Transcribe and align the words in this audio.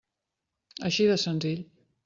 Així 0.89 1.07
de 1.11 1.21
senzill. 1.27 1.65